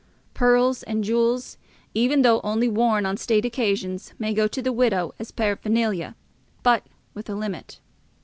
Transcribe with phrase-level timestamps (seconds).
[0.33, 1.59] Pearls and jewels,
[1.93, 6.15] even though only worn on state occasions, may go to the widow as paraphernalia,
[6.63, 7.79] but with a limit.